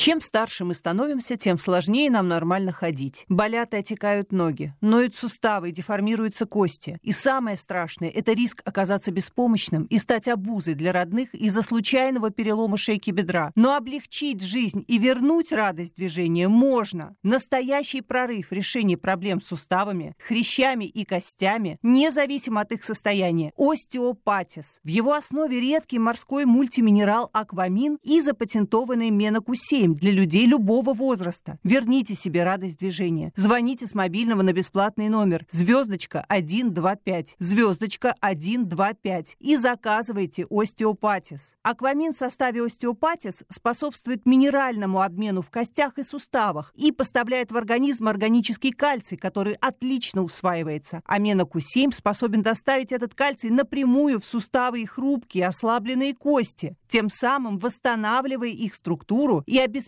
[0.00, 3.26] Чем старше мы становимся, тем сложнее нам нормально ходить.
[3.28, 6.98] Болят и отекают ноги, ноют суставы деформируются кости.
[7.02, 12.78] И самое страшное– это риск оказаться беспомощным и стать обузой для родных из-за случайного перелома
[12.78, 13.52] шейки бедра.
[13.56, 17.14] Но облегчить жизнь и вернуть радость движения можно.
[17.22, 23.52] Настоящий прорыв в решении проблем с суставами, хрящами и костями, независимо от их состояния.
[23.54, 24.80] Остеопатис.
[24.82, 31.58] В его основе редкий морской мультиминерал аквамин и запатентованный менокусемия движением для людей любого возраста.
[31.64, 33.32] Верните себе радость движения.
[33.36, 41.54] Звоните с мобильного на бесплатный номер звездочка 125, звездочка 125 и заказывайте остеопатис.
[41.62, 48.08] Аквамин в составе остеопатис способствует минеральному обмену в костях и суставах и поставляет в организм
[48.08, 51.02] органический кальций, который отлично усваивается.
[51.04, 57.58] Амена Q7 способен доставить этот кальций напрямую в суставы и хрупкие, ослабленные кости, тем самым
[57.58, 59.79] восстанавливая их структуру и обеспечивая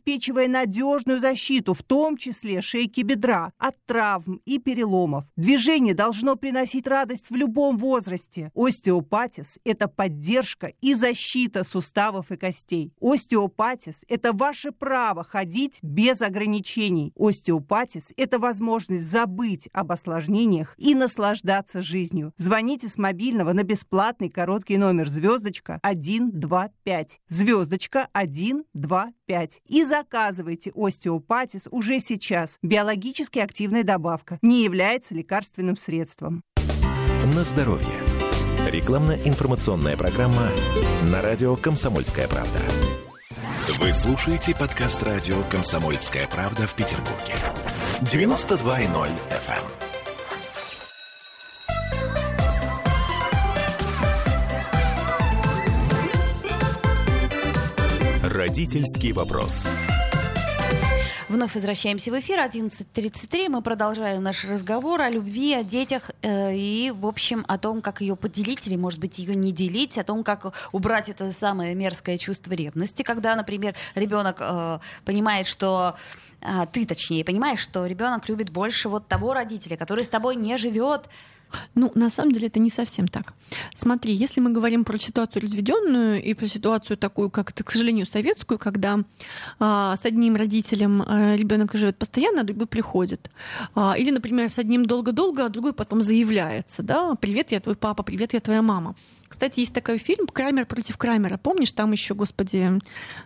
[0.48, 5.24] надежную защиту, в том числе шейки бедра, от травм и переломов.
[5.36, 8.50] Движение должно приносить радость в любом возрасте.
[8.54, 12.92] Остеопатис– это поддержка и защита суставов и костей.
[13.00, 17.12] Остеопатис– это ваше право ходить без ограничений.
[17.16, 22.32] Остеопатис– это возможность забыть об осложнениях и наслаждаться жизнью.
[22.36, 27.20] Звоните с мобильного на бесплатный короткий номер звездочка 125.
[27.28, 29.62] Звездочка 125.
[29.66, 32.58] И заказывайте остеопатис уже сейчас.
[32.62, 34.38] Биологически активная добавка.
[34.42, 36.42] Не является лекарственным средством.
[37.34, 37.86] На здоровье.
[38.68, 40.48] Рекламно-информационная программа
[41.10, 42.60] на радио «Комсомольская правда».
[43.78, 47.34] Вы слушаете подкаст радио «Комсомольская правда» в Петербурге.
[48.00, 49.91] 92.0 FM.
[58.42, 59.52] Родительский вопрос.
[61.28, 63.48] Вновь возвращаемся в эфир 11.33.
[63.48, 68.00] Мы продолжаем наш разговор о любви, о детях э, и, в общем, о том, как
[68.00, 72.18] ее поделить или, может быть, ее не делить, о том, как убрать это самое мерзкое
[72.18, 75.94] чувство ревности, когда, например, ребенок э, понимает, что
[76.40, 80.56] а, ты, точнее, понимаешь, что ребенок любит больше вот того родителя, который с тобой не
[80.56, 81.08] живет,
[81.74, 83.34] ну, на самом деле это не совсем так.
[83.74, 88.06] Смотри, если мы говорим про ситуацию разведенную и про ситуацию такую, как это, к сожалению,
[88.06, 89.00] советскую, когда
[89.58, 93.30] а, с одним родителем а, ребенок живет постоянно, а другой приходит.
[93.74, 98.02] А, или, например, с одним долго-долго, а другой потом заявляется, да, привет, я твой папа,
[98.02, 98.94] привет, я твоя мама.
[99.32, 101.38] Кстати, есть такой фильм «Крамер против Крамера».
[101.38, 102.78] Помнишь, там еще, господи,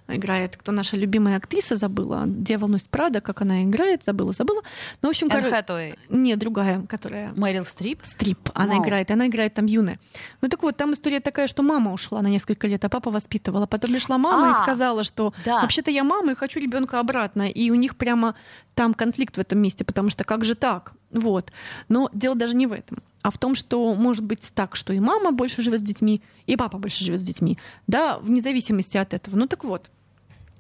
[0.07, 2.23] играет, кто наша любимая актриса, забыла.
[2.27, 4.63] «Дьявол носит Прада», как она играет, забыла, забыла.
[5.03, 5.97] Ну, в общем, Хэтэуэй.
[6.09, 7.33] Нет, другая, которая...
[7.35, 7.99] Мэрил Стрип?
[8.05, 8.39] Стрип.
[8.55, 8.85] Она Вау.
[8.85, 9.99] играет, она играет там юная.
[10.43, 13.67] Ну так вот, там история такая, что мама ушла на несколько лет, а папа воспитывала.
[13.67, 15.61] Потом пришла мама А, и сказала, что да.
[15.63, 17.51] вообще-то я мама и хочу ребенка обратно.
[17.51, 18.37] И у них прямо
[18.77, 20.93] там конфликт в этом месте, потому что как же так?
[21.11, 21.53] Вот.
[21.89, 25.01] Но дело даже не в этом, а в том, что может быть так, что и
[25.01, 29.15] мама больше живет с детьми, и папа больше живет с детьми, да, вне зависимости от
[29.15, 29.37] этого.
[29.37, 29.91] Ну так вот,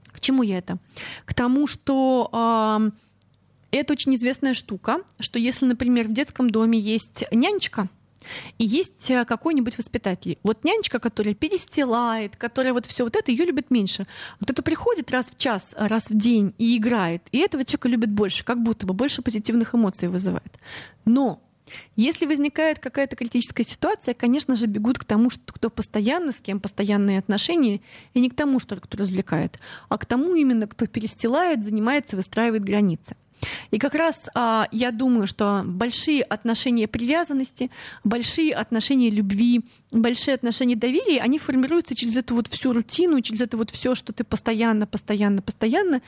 [0.08, 0.78] к чему я это?
[1.24, 2.92] К тому, что ам,
[3.70, 7.88] это очень известная штука, что если, например, в детском доме есть нянечка,
[8.58, 10.38] и есть э, какой-нибудь воспитатель.
[10.42, 14.06] Вот нянечка, которая перестилает, которая вот все вот это, ее любит меньше.
[14.40, 17.22] Вот это приходит раз в час, раз в день и играет.
[17.32, 20.58] И этого человека любит больше, как будто бы больше позитивных эмоций вызывает.
[21.04, 21.42] Но
[21.96, 26.60] если возникает какая-то критическая ситуация, конечно же, бегут к тому, что кто постоянно, с кем
[26.60, 27.80] постоянные отношения,
[28.14, 29.58] и не к тому, что кто развлекает,
[29.88, 33.16] а к тому именно, кто перестилает, занимается, выстраивает границы.
[33.70, 37.70] И как раз а, я думаю, что большие отношения привязанности,
[38.04, 43.56] большие отношения любви, большие отношения доверия, они формируются через эту вот всю рутину, через это
[43.56, 46.02] вот все, что ты постоянно, постоянно, постоянно,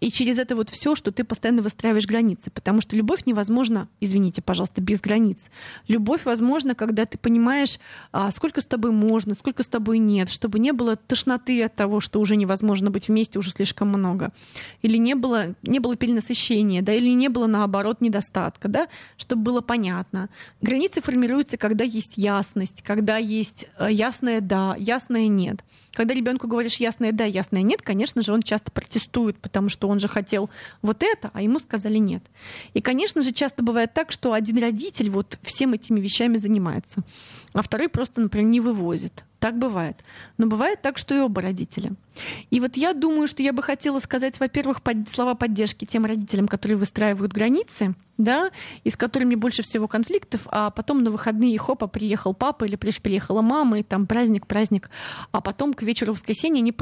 [0.00, 2.50] и через это вот все, что ты постоянно выстраиваешь границы.
[2.50, 5.50] Потому что любовь невозможна, извините, пожалуйста, без границ.
[5.88, 7.78] Любовь возможна, когда ты понимаешь,
[8.12, 12.00] а, сколько с тобой можно, сколько с тобой нет, чтобы не было тошноты от того,
[12.00, 14.32] что уже невозможно быть вместе, уже слишком много.
[14.82, 19.60] Или не было, не было перенасыщения, да, или не было, наоборот, недостатка, да, чтобы было
[19.60, 20.28] понятно.
[20.60, 25.64] Границы формируются, когда есть ясность, когда есть э, ясное «да», ясное «нет».
[25.92, 30.00] Когда ребенку говоришь ясное «да», ясное «нет», конечно же, он часто протестует, потому что он
[30.00, 30.50] же хотел
[30.82, 32.22] вот это, а ему сказали «нет».
[32.72, 37.02] И, конечно же, часто бывает так, что один родитель вот всем этими вещами занимается,
[37.52, 39.24] а второй просто, например, не вывозит.
[39.38, 40.02] Так бывает.
[40.38, 41.92] Но бывает так, что и оба родителя.
[42.50, 46.48] И вот я думаю, что я бы хотела сказать, во-первых, под- слова поддержки тем родителям,
[46.48, 48.50] которые выстраивают границы, да,
[48.84, 53.42] и с которыми больше всего конфликтов, а потом на выходные хопа приехал папа или приехала
[53.42, 54.88] мама, и там праздник, праздник,
[55.32, 56.72] а потом к вечеру воскресенья они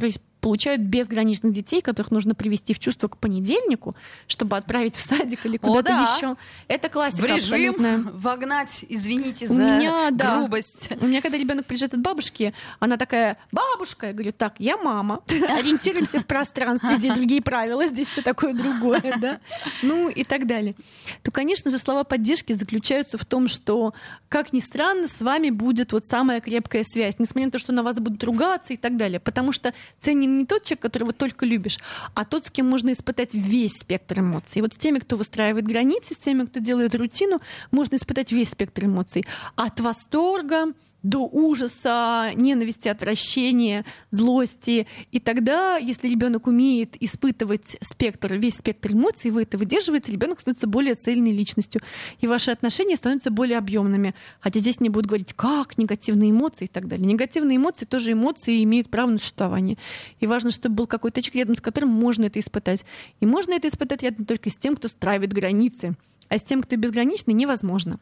[0.41, 3.95] получают безграничных детей, которых нужно привести в чувство к понедельнику,
[4.27, 6.03] чтобы отправить в садик или куда-то да.
[6.03, 6.35] еще.
[6.69, 7.37] Это В классика режим
[7.77, 7.99] абсолютная.
[8.13, 10.37] вогнать, извините У за меня, да.
[10.39, 10.91] грубость.
[11.01, 15.22] У меня, когда ребенок приезжает от бабушки, она такая, бабушка, я говорю, так, я мама,
[15.29, 19.41] ориентируемся в пространстве, здесь другие правила, здесь все такое другое, да,
[19.83, 20.75] ну и так далее.
[21.23, 23.95] то, конечно же, слова поддержки заключаются в том, что,
[24.29, 27.83] как ни странно, с вами будет вот самая крепкая связь, несмотря на то, что на
[27.83, 29.21] вас будут ругаться и так далее.
[29.21, 31.79] Потому что ценен не тот человек, которого только любишь,
[32.15, 34.59] а тот, с кем можно испытать весь спектр эмоций.
[34.59, 38.51] И вот с теми, кто выстраивает границы, с теми, кто делает рутину, можно испытать весь
[38.51, 39.25] спектр эмоций.
[39.57, 44.87] От восторга до ужаса, ненависти, отвращения, злости.
[45.11, 50.67] И тогда, если ребенок умеет испытывать спектр, весь спектр эмоций, вы это выдерживаете, ребенок становится
[50.67, 51.81] более цельной личностью.
[52.21, 54.15] И ваши отношения становятся более объемными.
[54.41, 57.07] Хотя здесь не будут говорить, как негативные эмоции и так далее.
[57.07, 59.77] Негативные эмоции тоже эмоции имеют право на существование.
[60.21, 62.85] И важно, чтобы был какой-то человек рядом, с которым можно это испытать.
[63.21, 65.97] И можно это испытать рядом только с тем, кто стравит границы.
[66.29, 67.99] А с тем, кто безграничный, невозможно.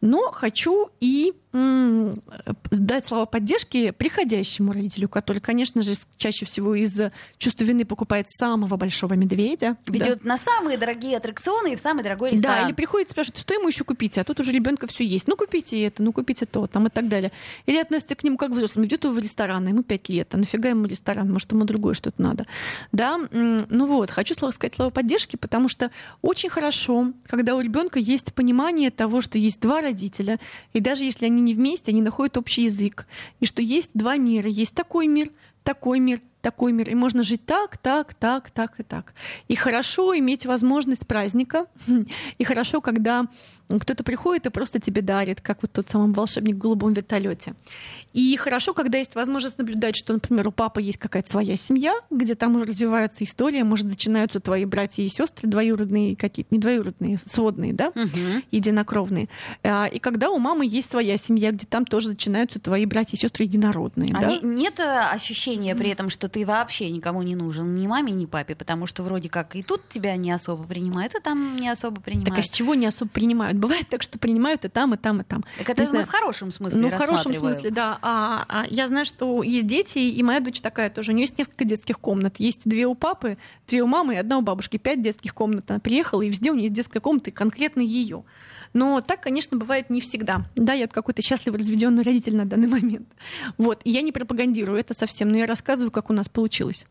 [0.00, 7.00] Но хочу и дать слова поддержки приходящему родителю, который, конечно же, чаще всего из
[7.38, 9.76] чувства вины покупает самого большого медведя.
[9.86, 10.30] Ведет да.
[10.30, 12.62] на самые дорогие аттракционы и в самый дорогой ресторан.
[12.62, 15.28] Да, или приходит и спрашивает, что ему еще купить, а тут уже ребенка все есть.
[15.28, 17.30] Ну, купите это, ну, купите то, там и так далее.
[17.66, 18.84] Или относится к нему как к взрослому.
[18.84, 22.20] Ведет его в ресторан, ему пять лет, а нафига ему ресторан, может, ему другое что-то
[22.20, 22.46] надо.
[22.90, 25.90] Да, ну вот, хочу сказать слово поддержки, потому что
[26.20, 30.40] очень хорошо, когда у ребенка есть понимание того, что есть два родителя,
[30.72, 33.06] и даже если они не вместе, они находят общий язык.
[33.40, 34.48] И что есть два мира.
[34.48, 35.30] Есть такой мир,
[35.62, 36.90] такой мир, такой мир.
[36.90, 39.14] И можно жить так, так, так, так и так.
[39.48, 41.66] И хорошо иметь возможность праздника.
[42.38, 43.26] И хорошо, когда
[43.68, 47.54] кто-то приходит и просто тебе дарит, как вот тот самый волшебник в голубом вертолете.
[48.12, 52.34] И хорошо, когда есть возможность наблюдать, что, например, у папы есть какая-то своя семья, где
[52.34, 57.72] там уже развивается история, может, начинаются твои братья и сестры двоюродные какие-то, не двоюродные, сводные,
[57.72, 58.42] да, угу.
[58.50, 59.28] единокровные.
[59.62, 63.20] А, и когда у мамы есть своя семья, где там тоже начинаются твои братья и
[63.20, 64.12] сестры единородные.
[64.14, 64.28] А да?
[64.28, 68.26] не, нет э, ощущения при этом, что ты вообще никому не нужен, ни маме, ни
[68.26, 72.00] папе, потому что вроде как и тут тебя не особо принимают, и там не особо
[72.00, 72.30] принимают.
[72.30, 73.56] Так а с чего не особо принимают?
[73.56, 75.44] Бывает так, что принимают и там, и там, и там.
[75.58, 78.00] Так это мы в хорошем смысле Ну, в хорошем смысле, да.
[78.02, 81.12] А, а я знаю, что есть дети, и моя дочь такая тоже.
[81.12, 82.40] У нее есть несколько детских комнат.
[82.40, 83.36] Есть две у папы,
[83.68, 84.76] две у мамы и одна у бабушки.
[84.76, 85.70] Пять детских комнат.
[85.70, 88.24] Она приехала, и везде у нее есть детская комната, и конкретно ее.
[88.74, 90.42] Но так, конечно, бывает не всегда.
[90.56, 93.08] Да, я какой-то счастливый разведенный родитель на данный момент.
[93.56, 93.80] Вот.
[93.84, 96.84] И я не пропагандирую это совсем, но я рассказываю, как у нас получилось.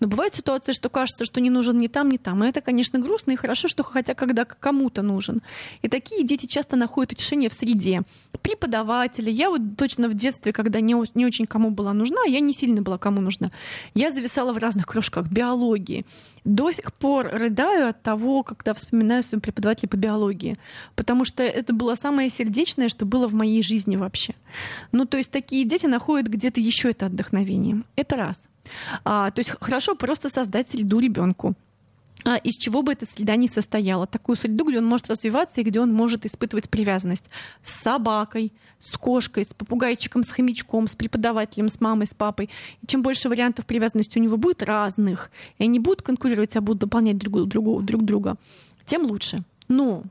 [0.00, 2.42] Но бывают ситуации, что кажется, что не нужен ни там, ни там.
[2.42, 5.42] И это, конечно, грустно и хорошо, что хотя когда кому-то нужен.
[5.82, 8.02] И такие дети часто находят утешение в среде.
[8.40, 9.30] Преподаватели.
[9.30, 12.80] Я вот точно в детстве, когда не, не очень кому была нужна, я не сильно
[12.80, 13.50] была кому нужна.
[13.94, 16.06] Я зависала в разных кружках биологии.
[16.44, 20.56] До сих пор рыдаю от того, когда вспоминаю своего преподавателя по биологии.
[20.94, 24.34] Потому что это было самое сердечное, что было в моей жизни вообще.
[24.92, 27.82] Ну, то есть такие дети находят где-то еще это отдохновение.
[27.96, 28.48] Это раз.
[29.04, 31.54] А, то есть хорошо просто создать среду ребенку
[32.24, 34.06] а, из чего бы эта среда не состояла.
[34.06, 37.30] Такую среду, где он может развиваться и где он может испытывать привязанность
[37.62, 42.50] с собакой, с кошкой, с попугайчиком, с хомячком, с преподавателем, с мамой, с папой.
[42.82, 46.80] И чем больше вариантов привязанности у него будет разных, и они будут конкурировать, а будут
[46.80, 48.36] дополнять друг, друг, друг друга,
[48.86, 49.44] тем лучше.
[49.68, 50.02] Но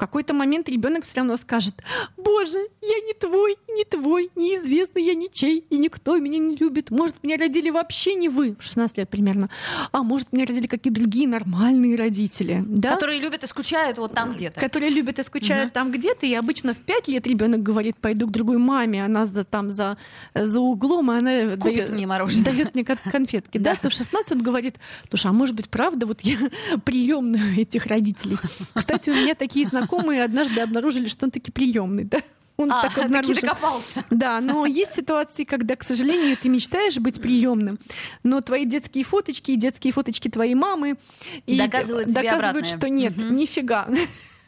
[0.00, 1.82] какой-то момент ребенок все равно скажет,
[2.16, 6.90] боже, я не твой, не твой, неизвестный, я ничей, и никто меня не любит.
[6.90, 9.50] Может, меня родили вообще не вы, в 16 лет примерно,
[9.92, 12.64] а может, меня родили какие-то другие нормальные родители.
[12.66, 12.94] Да?
[12.94, 14.58] Которые любят и скучают вот там где-то.
[14.58, 15.74] Которые любят и скучают угу.
[15.74, 19.44] там где-то, и обычно в 5 лет ребенок говорит, пойду к другой маме, она за,
[19.44, 19.98] там за,
[20.34, 22.44] за углом, и она Купит дает мне мороженое.
[22.44, 23.58] Дает мне конфетки.
[23.58, 24.76] Да, то в 16 он говорит,
[25.10, 26.38] слушай, а может быть, правда, вот я
[26.84, 28.38] приемная этих родителей.
[28.74, 32.18] Кстати, у меня такие знакомые знакомые однажды обнаружили, что он таки приемный, да?
[32.56, 33.34] Он а, так обнаружил.
[33.34, 34.04] таки докопался.
[34.10, 37.78] Да, но есть ситуации, когда, к сожалению, ты мечтаешь быть приемным,
[38.22, 40.98] но твои детские фоточки и детские фоточки твоей мамы
[41.46, 43.32] и доказывают, доказывают что нет, угу.
[43.32, 43.88] нифига.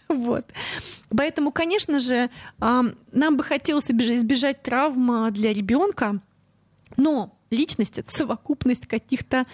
[0.09, 0.44] Вот.
[1.09, 2.28] Поэтому, конечно же,
[2.59, 6.20] нам бы хотелось избежать травм для ребенка,
[6.98, 9.47] но личность— это совокупность каких-то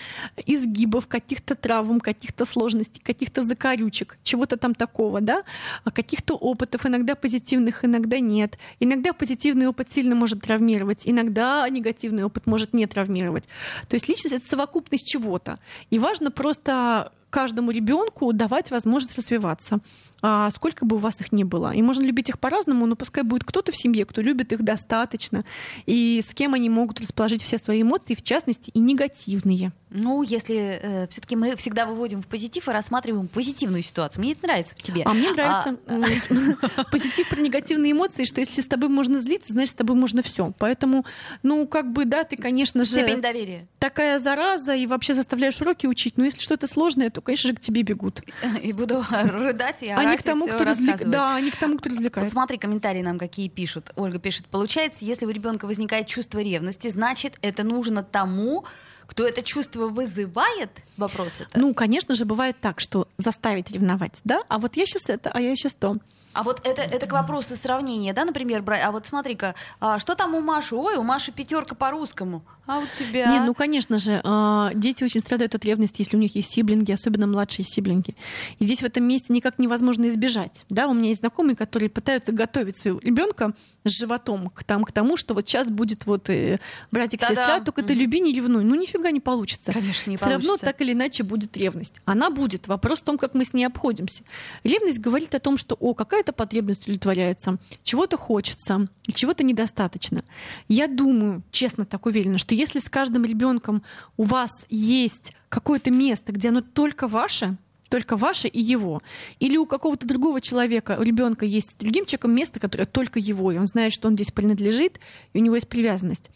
[0.47, 5.43] изгибов, каких-то травм, каких-то сложностей, каких-то закорючек, чего-то там такого, да,
[5.85, 8.59] а каких-то опытов, иногда позитивных, иногда нет.
[8.81, 13.49] Иногда позитивный опыт сильно может травмировать, иногда негативный опыт может не травмировать.
[13.89, 15.59] То есть личность— это совокупность чего-то.
[15.91, 19.81] И важно просто каждому ребенку давать возможность развиваться
[20.21, 21.73] а сколько бы у вас их ни было.
[21.73, 25.45] И можно любить их по-разному, но пускай будет кто-то в семье, кто любит их достаточно,
[25.87, 29.73] и с кем они могут расположить все свои эмоции, в частности, и негативные.
[29.91, 34.23] Ну, если э, все-таки мы всегда выводим в позитив и рассматриваем позитивную ситуацию.
[34.23, 35.03] Мне это нравится в тебе.
[35.05, 36.85] А мне нравится а...
[36.91, 40.53] позитив про негативные эмоции, что если с тобой можно злиться, значит, с тобой можно все.
[40.59, 41.07] Поэтому,
[41.43, 42.91] ну, как бы, да, ты, конечно же...
[42.91, 43.67] Степень доверия.
[43.79, 46.19] такая зараза, и вообще заставляешь уроки учить.
[46.19, 48.23] Но если что-то сложное, то, конечно же, к тебе бегут.
[48.63, 51.05] И буду рыдать и Они к тому, кто развлек...
[51.05, 52.31] Да, они к тому, кто Вот развлекает.
[52.31, 53.93] смотри, комментарии нам какие пишут.
[53.97, 58.65] Ольга пишет, получается, если у ребенка возникает чувство ревности, значит, это нужно тому,
[59.07, 60.71] кто это чувство вызывает?
[60.97, 61.59] Вопрос это.
[61.59, 64.43] Ну, конечно же, бывает так, что заставить ревновать, да?
[64.49, 65.97] А вот я сейчас это, а я сейчас то.
[66.35, 68.83] А вот это, это к вопросу сравнения, да, например, брать.
[68.85, 70.75] А вот смотри-ка, а что там у Маши?
[70.77, 72.43] Ой, у Маши пятерка по русскому.
[72.67, 73.33] А у тебя?
[73.33, 76.93] Не, ну, конечно же, а, дети очень страдают от ревности, если у них есть сиблинги,
[76.93, 78.15] особенно младшие сиблинги.
[78.59, 80.67] И здесь в этом месте никак невозможно избежать.
[80.69, 83.55] Да, у меня есть знакомые, которые пытаются готовить своего ребенка
[83.85, 86.61] с животом к, там, к тому, что вот сейчас будет вот э,
[86.91, 87.37] братик, Та-дам.
[87.37, 88.03] сестра, только ты Мгм.
[88.03, 88.65] люби, не ревнуй.
[88.65, 89.73] Ну, нифига не получится.
[89.73, 90.67] Конечно, не Все равно получится.
[90.67, 91.95] так или иначе будет ревность.
[92.05, 92.69] Она будет.
[92.69, 94.25] Вопрос в том, как мы с ней обходимся.
[94.63, 100.25] Ревность говорит о том, что о, какая-то потребность удовлетворяется, чего-то хочется, чего-то недостаточно.
[100.67, 103.85] Я думаю, честно так уверена, что если с каждым ребенком
[104.17, 107.57] у вас есть какое-то место, где оно только ваше,
[107.89, 109.01] только ваше и его.
[109.39, 113.53] Или у какого-то другого человека, у ребенка есть с другим человеком место, которое только его,
[113.53, 114.99] и он знает, что он здесь принадлежит,
[115.35, 116.31] и у него есть привязанность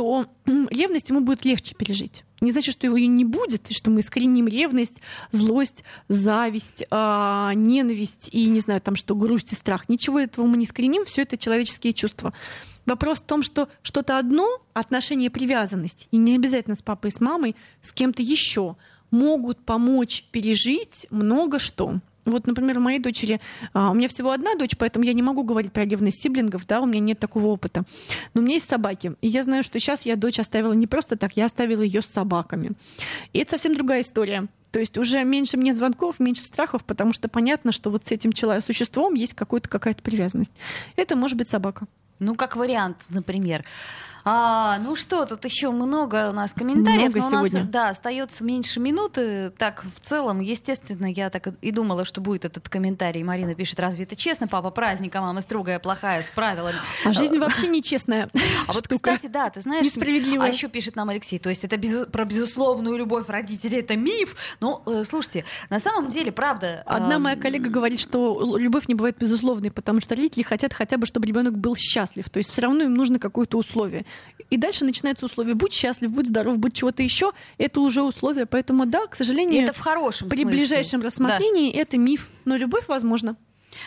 [0.00, 2.24] то ревность ему будет легче пережить.
[2.40, 4.94] Не значит, что его и не будет, и что мы искореним ревность,
[5.30, 9.90] злость, зависть, а, ненависть и, не знаю, там что, грусть и страх.
[9.90, 12.32] Ничего этого мы не искореним, все это человеческие чувства.
[12.86, 17.20] Вопрос в том, что что-то одно, отношение привязанность, и не обязательно с папой и с
[17.20, 18.76] мамой, с кем-то еще,
[19.10, 22.00] могут помочь пережить много что.
[22.24, 23.40] Вот, например, у моей дочери,
[23.72, 26.80] а, у меня всего одна дочь, поэтому я не могу говорить про ревность сиблингов, да,
[26.80, 27.84] у меня нет такого опыта.
[28.34, 31.16] Но у меня есть собаки, и я знаю, что сейчас я дочь оставила не просто
[31.16, 32.72] так, я оставила ее с собаками.
[33.32, 34.48] И это совсем другая история.
[34.70, 38.32] То есть уже меньше мне звонков, меньше страхов, потому что понятно, что вот с этим
[38.32, 40.52] человеком, существом есть какой-то, какая-то привязанность.
[40.96, 41.86] Это может быть собака.
[42.20, 43.64] Ну, как вариант, например.
[44.24, 47.70] А, ну что, тут еще много у нас комментариев, Много но у нас сегодня.
[47.70, 49.50] да, остается меньше минуты.
[49.50, 53.22] Так, в целом, естественно, я так и думала, что будет этот комментарий.
[53.22, 56.76] Марина пишет, разве это честно, папа, праздник, а мама строгая, плохая, с правилами.
[57.04, 58.28] А жизнь вообще нечестная.
[58.66, 60.48] А вот, кстати, да, ты знаешь, Несправедливая.
[60.48, 64.36] а еще пишет нам Алексей, то есть это про безусловную любовь родителей, это миф.
[64.60, 66.82] Ну, э, слушайте, на самом деле, правда...
[66.86, 71.06] Одна моя коллега говорит, что любовь не бывает безусловной, потому что родители хотят хотя бы,
[71.06, 72.28] чтобы ребенок был счастлив.
[72.28, 74.04] То есть все равно им нужно какое-то условие.
[74.50, 77.32] И дальше начинается условие: будь счастлив, будь здоров, будь чего-то еще.
[77.58, 78.46] Это уже условие.
[78.46, 80.58] Поэтому да, к и сожалению, это в хорошем при смысле.
[80.58, 81.06] ближайшем Да.
[81.06, 82.28] рассмотрении это миф.
[82.44, 83.36] Но любовь возможна.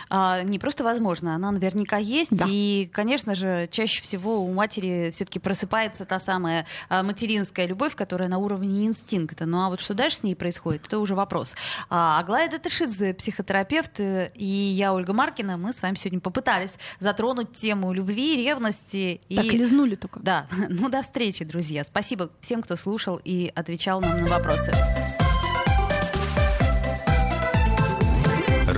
[0.10, 2.36] А, не просто возможно, она наверняка есть.
[2.36, 2.46] Да.
[2.48, 8.30] И, конечно же, чаще всего у матери все-таки просыпается та самая а, материнская любовь, которая
[8.30, 9.46] на уровне инстинкта.
[9.46, 11.56] Ну а вот что дальше с ней происходит, это уже вопрос.
[11.90, 17.94] А, Аглая Датышидзе, психотерапевт, и я, Ольга Маркина, мы с вами сегодня попытались затронуть тему
[17.94, 19.22] любви, ревности.
[19.30, 19.36] И...
[19.36, 20.20] Так лизнули только.
[20.20, 21.84] Да, ну до встречи, друзья.
[21.84, 24.74] Спасибо всем, кто слушал и отвечал нам на вопросы.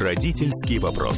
[0.05, 1.17] Родительский вопрос.